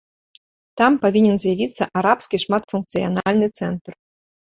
[0.81, 3.91] Там павінен з'явіцца арабскі шматфункцыянальны цэнтр.